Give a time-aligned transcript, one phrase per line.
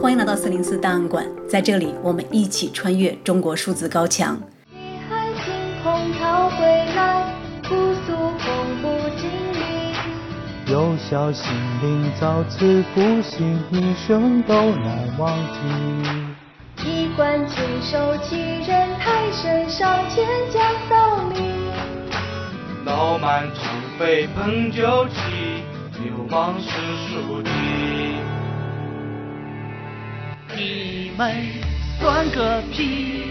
[0.00, 4.36] 欢迎来到四零四档案馆，在这里我们一起穿越中国数字高墙。
[4.70, 5.52] 遗憾星
[5.82, 7.74] 空逃回来，哭
[8.04, 8.42] 诉恐
[8.82, 10.72] 怖经历。
[10.72, 11.52] 幼小心
[11.82, 16.84] 灵早此不幸，一生都难忘记。
[16.84, 18.36] 衣冠禽兽欺
[18.66, 21.42] 人太甚，上前将道理。
[22.84, 25.62] 脑满肠肥喷酒气，
[26.02, 26.70] 流氓是
[27.06, 27.51] 竖地。
[30.54, 31.34] 你们
[31.98, 33.24] 算个屁！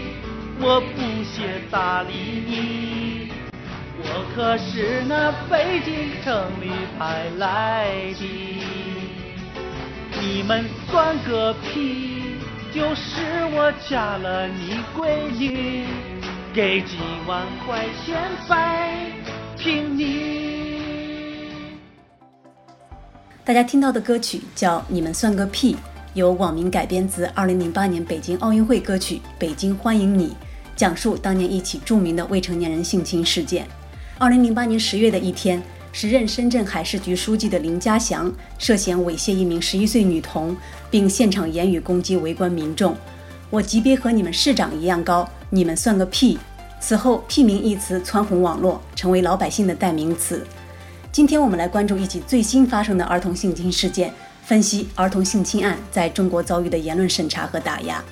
[0.60, 2.12] 我不屑搭理
[2.46, 3.28] 你，
[3.98, 8.62] 我可是那北京城里派来的。
[10.20, 12.36] 你们算个屁！
[12.72, 15.86] 就是我嫁了你闺女，
[16.52, 19.12] 给几万块钱摆
[19.58, 20.72] 平你。
[23.44, 25.74] 大家听到的歌曲叫《你们算个屁》。
[26.14, 30.28] 由网民改编自2008年北京奥运会歌曲《北京欢迎你》，
[30.76, 33.66] 讲述当年一起著名的未成年人性侵事件。
[34.18, 40.54] 2008年十月的一天，时任深圳海事局书记的林家祥涉嫌猥亵一名十一岁女童，
[40.90, 42.94] 并现场言语攻击围观民众
[43.48, 46.38] ：“我级别和你们市长一样高，你们算个屁！”
[46.78, 50.46] 此后，“屁民”一词蹿红网络，成为老百姓的代名词。
[51.10, 54.12] 今天我们来关注一起最新发生的儿童性侵事件。
[54.52, 58.04] 分析儿童性侵案在中国遭遇的言论审查和打压。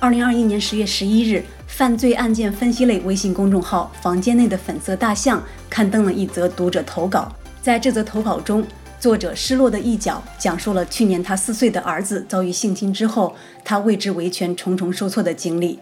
[0.00, 5.40] 二零二一年十月十一日，犯罪案件分析类微信公众号“房间内的粉色大象”
[5.70, 7.32] 刊登了一则读者投稿。
[7.62, 8.66] 在这则投稿中，
[8.98, 15.78] 作者失落的一角讲述了去年他四岁的儿子遭遇性侵之后，他为之维权重重受挫的经历。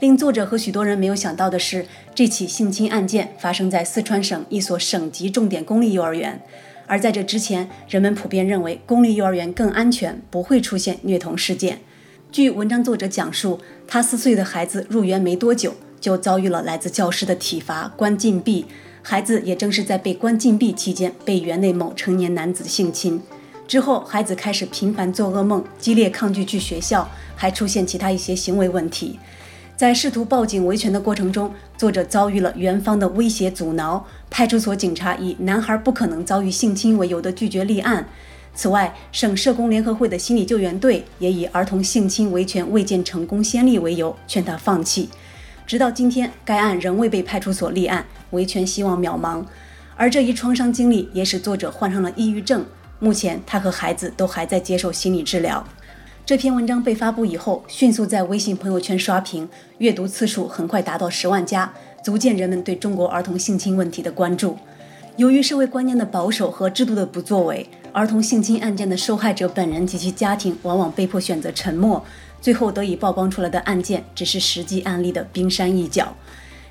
[0.00, 6.42] 令作者和许多人没有想到的是，这起性侵案件发生在四川省一所省级重点公立幼儿园。
[6.90, 11.78] 而在这之前，人们普遍认为公立幼儿园更安全，不会出现虐童事件。
[12.32, 18.66] 据文章作者讲述，他四岁的孩子入园没多久，就遭遇了来自教师的体罚、关禁闭。
[19.02, 23.22] 孩子也正是在被关禁闭期间，被园内某成年男子性侵。
[23.68, 29.20] 之后，孩子开始频繁做噩梦，激烈抗拒去学校，还出现其他一些行为问题。
[29.80, 38.06] 在试图报警维权的过程中，作者遭遇了园方的威胁阻挠，派出所警察以男孩不可能遭遇性侵为由的拒绝立案。
[38.54, 45.08] 此外，省社工联合会的心理救援队也以儿童性侵维权未见成功先例为由，劝他放弃。
[45.66, 49.42] 直到今天，该案仍未被派出所立案，维权希望渺茫。
[49.96, 52.66] 而这一创伤经历也使作者患上了抑郁症，
[52.98, 55.66] 目前他和孩子都还在接受心理治疗。
[56.30, 59.48] 这篇文章被发布以后，迅速在微信朋友圈刷屏，
[59.78, 61.74] 阅读次数很快达到十万加，
[62.04, 64.56] 足见人们对中国儿童性侵问题的关注。
[65.16, 72.04] 由于社会观念的保守和制度的不作为，儿童性侵案件的受害者本人及其家庭往往被迫选择沉默，
[72.40, 76.14] 最后得以曝光出来的案件只是实际案例的冰山一角。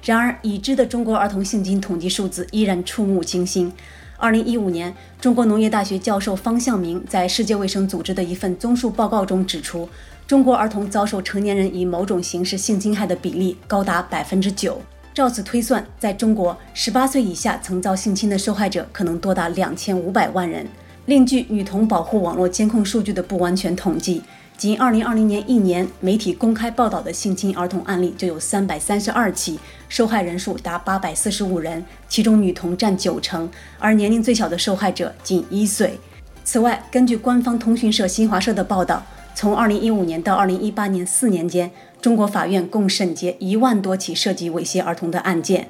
[0.02, 3.74] 然而，已知的中国儿童性侵统计数字依然触目惊心。
[4.19, 9.88] 二零一五年，中国农业大学教授方向明在世界卫生组织的一份综述报告中指出，
[10.28, 14.81] 中国儿童遭受成年人以某种形式性侵害的比例高达百分之九。
[15.13, 20.68] 照此推算，在中国，十八岁以下曾遭性侵的受害者可能多达两千五百万人。
[21.06, 24.22] 另据女童保护网络监控数据的不完全统计，
[24.59, 33.50] 仅二零二零年一年，媒体公开报道的性侵儿童案例就有三百三十二起，受害人数达八百四十五人，其中女童占九成，
[33.80, 35.97] 而年龄最小的受害者仅一岁。
[36.44, 39.02] 此外，根据官方通讯社新华社的报道，
[39.34, 41.72] 从二零一五年到二零一八年四年间，
[42.02, 45.70] 中国法院共审结一万多起涉及猥亵儿童的案件。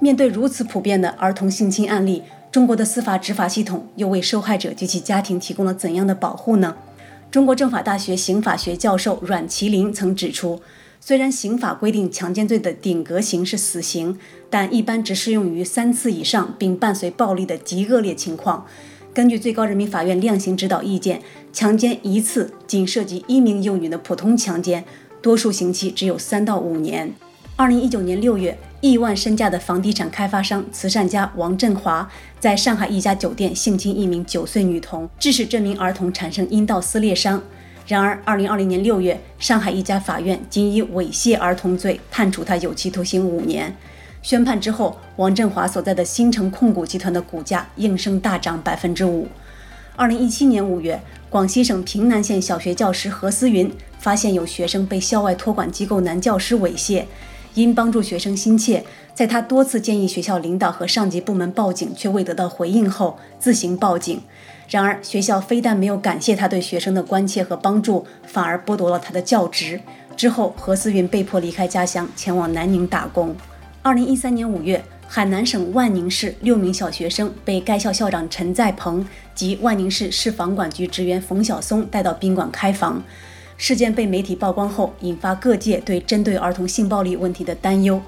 [0.00, 6.74] 面对如此普遍的儿童性侵案例，中国的司法执法系统又为受害者及其家庭提供了怎样的保护呢？
[7.34, 10.62] 中国政法大学刑法学教授阮其林曾指出，
[11.00, 14.16] 虽然刑法规定强奸罪的顶格刑是死刑，
[14.48, 18.64] 但一般只适用于三次以上并伴随暴力的极恶劣情况。
[19.12, 21.22] 根据最高人民法院量刑指导意见，
[21.52, 24.84] 强奸一次仅涉及一名幼女的普通强奸，
[25.20, 27.12] 多数刑期只有三到五年。
[27.56, 32.06] 二零一九年六月，亿万身价的房地产开发商、慈善家王振华
[32.38, 37.42] 在上海一家酒店性侵一名九岁女童，致使这名儿童产生阴道撕裂伤。
[37.86, 43.74] 然而，二零二零年六月，上海一家法院仅以猥亵儿童罪判处他有期徒刑五年。
[44.20, 49.26] 宣判之后，王振华所在的新城控股集团的股价应声大涨百分之五。
[49.96, 57.04] 二零一七年五月，广西省平南县小学教师何思云发现有学生被校外托管机构男教师猥亵。
[57.54, 58.84] 因帮助学生心切，
[59.14, 64.20] 在他多次建议学校领导和上级部门报警却未得到回应后，自行报警。
[64.68, 69.80] 然而，学校非但没有感谢他对学生的关切和帮助，反而剥夺了他的教职。
[70.16, 73.36] 之后，何思云被迫离开家乡，前往南宁打工。
[73.82, 83.02] 二零一三年五月，海南省万宁市六名小学生被该校校长陈在鹏及万宁市市房管局职员冯晓松带到宾馆开房。
[83.56, 88.00] 事件被媒体曝光后，引发各界对针对儿童性暴力问题的担忧。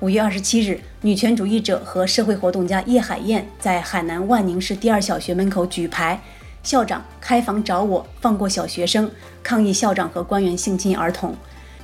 [0.00, 6.20] 五月二十七日，女权主义者和社会活动家叶海燕在海南万宁市第二小学门口举牌
[6.62, 9.10] ：“校长开房找我，放过小学生”，
[9.42, 11.34] 抗议校长和官员性侵儿童。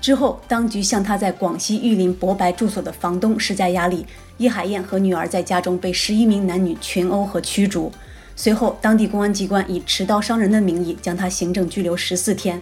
[0.00, 4.06] 之后，当局向他在广西玉林博白住所的房东施加压力，
[4.38, 7.90] 叶海燕和女儿在家中被十一名男女群殴和驱逐。
[8.34, 12.60] 随后，当地公安机关以持刀伤人的名义将他行政拘留十四天。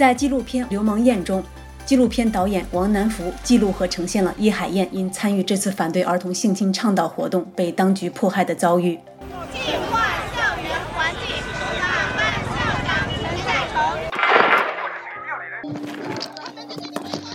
[0.00, 1.44] 在纪录片《流氓宴》中，
[1.84, 8.98] 纪录片导演王南福记录和呈现了叶海燕因参与这次反对儿童性侵倡导活动被当局迫害的遭遇。
[9.52, 9.60] 净
[9.92, 10.00] 化
[10.32, 11.36] 校园环境，
[11.76, 13.76] 打败校长陈在鹏。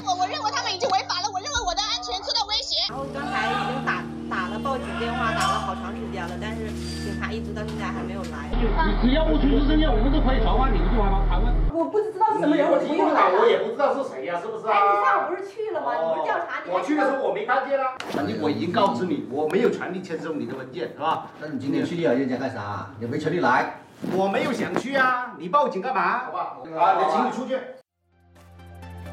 [0.01, 2.81] 我我认为他们已经违法了，我认为我的安全受到威胁。
[2.89, 6.73] 然后刚才已经打打了报警电话，打了好长时间了，但是
[7.06, 8.50] 警察一直到现在还没有来。
[8.57, 11.21] 你只要不出示证件，我们都可以传唤你，就还吗？
[11.29, 11.53] 传唤。
[11.75, 12.00] 我不
[12.35, 13.31] 是什么人，我不用来。
[13.31, 14.73] 我也不知道是谁呀，是不是啊？
[14.75, 15.93] 哎，你上午不是去了吗？
[15.95, 16.71] 你不是调查你？
[16.71, 17.95] 我去的时候我没看见啊。
[18.09, 21.27] 反正我已经告知你，我没有权利签收你的文件，是吧？
[21.39, 22.89] 那你今天去叶海燕家干啥？
[22.99, 23.79] 也没权利来。
[24.13, 26.25] 我没有想去啊，你报警干嘛？
[26.25, 27.57] 好吧，啊，你请你出去。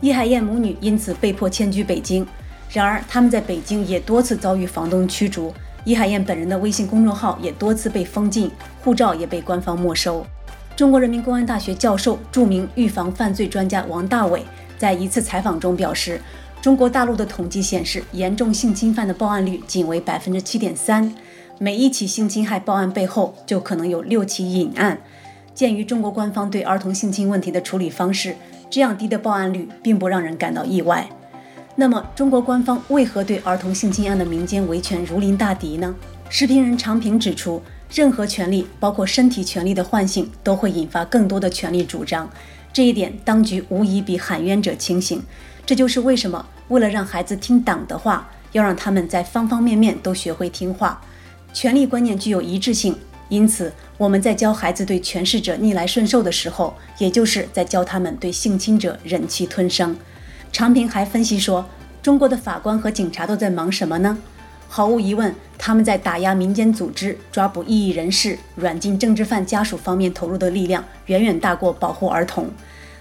[0.01, 2.27] 叶海燕母女因此被迫迁居北京，
[2.71, 5.55] 然而他们在北京也多次遭遇房东驱逐。
[5.85, 8.51] 叶海燕本人的微信公众号也多次被封禁，
[8.85, 10.25] 护照也被官方没收。
[10.75, 14.43] 中国人民公安大学教授、著名预防犯罪专家王大伟
[14.79, 16.21] 在一次采访中表示，
[16.63, 21.13] 中国大陆的统计显示，严重性侵犯的报案率仅为百分之七点三，
[21.59, 24.99] 每一起性侵害报案背后就可能有六起隐案。
[25.55, 28.35] 鉴于中国官方对儿童性侵问题的处理方式，
[28.71, 31.07] 这样低的报案率并不让人感到意外。
[31.77, 35.95] 那么，中国官方为何对儿童性侵案的民间维权如临大敌呢？
[36.31, 37.63] 视频人常平指出。
[37.93, 42.29] 任何权利，包括身体权利的唤醒，都会引发更多的权利主张。
[42.73, 45.23] 这一点，当局无疑比喊冤者清醒。
[45.67, 51.03] 这就是为什么，为了让孩子听党的话，要让他们在方方面面都学会听话。
[51.53, 52.97] 权利观念具有一致性，
[53.29, 59.95] 因此我们在教孩子对权势者逆来顺受的时候，也就是在教他们对性侵者忍气吞声。
[60.51, 61.67] 常平还分析说，
[62.03, 64.17] 中国的法官和警察都在忙什么呢？
[64.75, 72.49] 毫无疑问，他们在打压民间组织、抓捕异议人士、软禁政治犯家属方面投入的力量，远远大过保护儿童。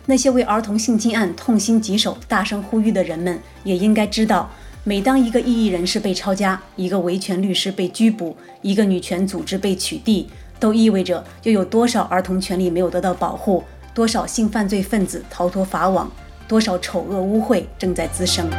[0.05, 4.51] 那些为儿童性侵案痛心疾首、大声呼吁的人们，也应该知道，
[4.83, 10.25] 每当一个异议人士被抄家，一个维权律师被拘捕，一个女权组织被取缔，
[10.59, 13.63] 都意味着又有多少儿童权利没有得到保护，
[13.93, 16.11] 多少性犯罪分子逃脱法网，
[16.49, 18.49] 多少丑恶污秽正在滋生。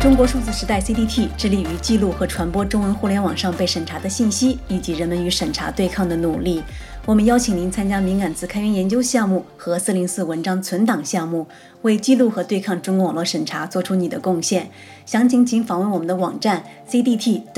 [0.00, 6.62] 中国数字时代 CDT 致力于记录和传播中文互联网上被审查的信息，以及人们与审查对抗的努力。
[7.04, 11.48] 我们邀请您参加敏感词开源研究项目和404文章存档项目，
[11.82, 14.70] 为记录和对抗中国网络审查做出你的贡献。
[15.04, 17.48] 详情请访问我们的网站 cdt.media。